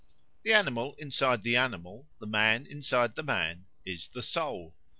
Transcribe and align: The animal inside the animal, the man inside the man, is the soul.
The 0.41 0.51
animal 0.53 0.95
inside 0.97 1.43
the 1.43 1.57
animal, 1.57 2.07
the 2.17 2.25
man 2.25 2.65
inside 2.65 3.13
the 3.13 3.21
man, 3.21 3.65
is 3.85 4.07
the 4.07 4.23
soul. 4.23 4.73